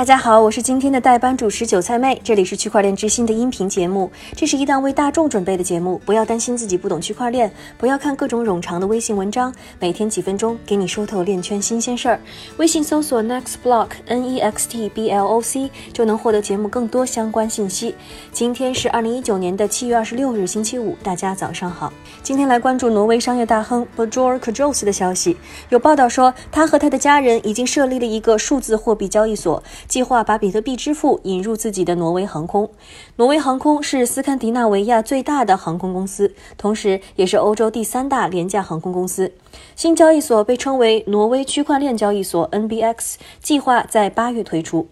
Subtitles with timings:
[0.00, 4.10] 大家好，我是今天的代班主持韭菜妹，这里是区块链之心的音频节目。
[4.34, 12.18] 这是一档为大众准备的节目，不要担心自己不懂区块链，不要看各种冗长的微信文章，每天几分钟给你说透链圈新鲜事儿。
[12.56, 17.94] 微信搜索 Next Block N E X T B L O C 就能获得节目更多相关信息。
[18.32, 21.92] 今天是二零一九年的七月二十六日，星期五，大家早上好。
[22.22, 25.36] 今天来关注挪威商业大亨 Bjorn Kjos 的消息，
[25.68, 29.62] 有报道说他和他的家人已经设立了一个数字货币交易所。
[29.90, 32.70] 计划把比特币支付引入自己的挪威航空。
[33.16, 39.32] 挪威航空是斯堪的纳维亚最大的航空公司，同时也是欧洲第三大廉价航空公司。
[39.74, 44.86] 新交易所被称为挪威区块链交易所 （NBX），计划在八月推出。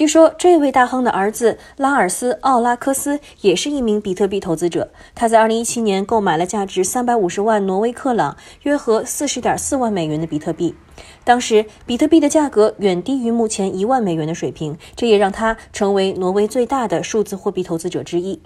[0.00, 4.88] 据说，这位大亨的儿子拉尔斯·奥拉科斯也是一名比特币投资者。
[5.14, 10.74] 他在2017年购买了价值350万挪威克朗（约合40.4万美元）的比特币。
[11.22, 18.40] 当时，比特币的价格远低于目前一万美元的水平，这也让他成为挪威最大的数字货币投资者之一。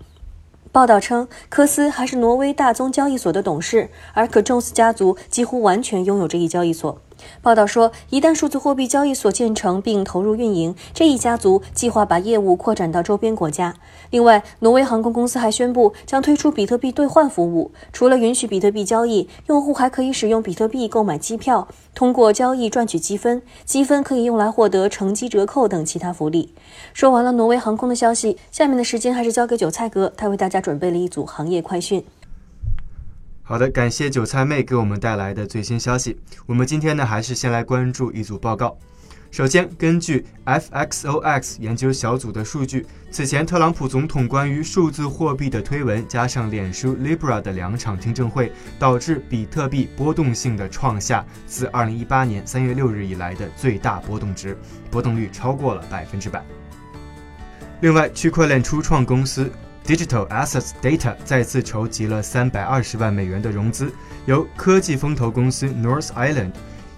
[0.72, 7.00] 报道称，科斯还是挪威大宗交易所的董事，而可仲斯家族几乎完全拥有这一交易所。
[7.42, 13.74] 报道说，一旦数字货币交易所建成并投入运营，这一家族计划把业务扩展到周边国家。
[14.10, 26.54] 另外，挪威航空公司还宣布将推出比特币兑换服务，除了允许比特币交易，用户还可以使用比特币购买机票，通过交易赚取积分，积分可以用来获得乘机折扣等其他福利。
[26.92, 32.04] 说完了挪威航空的消息，下面的时间还是交给韭菜哥，他为大家准备了一组行业快讯。
[33.46, 36.16] 好的，感谢韭菜妹给我们带来的最新消息。
[36.46, 38.74] 我们今天呢，还是先来关注一组报告。
[39.30, 54.56] 首先，根据 FXOX 研究小组的数据，此前特朗普总统关于数字货币的推文，加上脸书 Libra 的两场听证会，导致比特币波动性的创下自2018年3月6日以来的最大波动值，
[54.90, 56.42] 波动率超过了百分之百。
[57.82, 59.52] 另外，区块链初创公司。
[59.86, 63.92] Digital Assets Data 再次筹集了三百二十万美元的融资，
[64.24, 66.52] 由科技风投公司 North Island、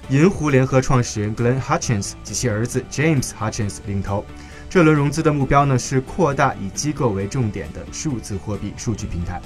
[0.09, 4.25] 银湖联合创始人 Glenn Hutchins 及其儿子 James Hutchins 领投。
[4.71, 9.41] 这轮融资的目标呢是扩大以机构为重点的数字货币数据平台。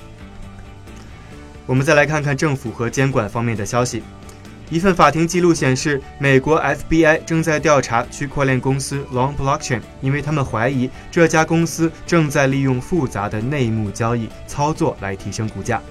[1.64, 4.02] 我们再来看看政府和监管方面的消息。
[4.70, 15.82] 一份法庭记录显示，美国 FBI 正在调查区块链公司 Long Blockchain，因为他们怀疑这家公司正在利用复杂的内幕交易操作来提升股价。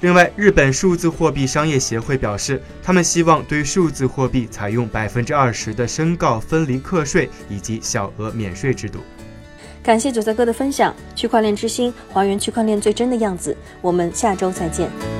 [0.00, 8.98] 另外，日本数字货币商业协会表示，他们希望对数字货币采用百分之二十的申告分离课税以及小额免税制度。
[9.82, 13.56] 感谢韭菜哥的分享，区块链之星还原区块链最真的样子。
[13.80, 15.13] 我们下周再见。